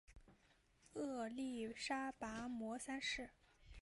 [0.95, 3.29] 曷利沙跋摩三世。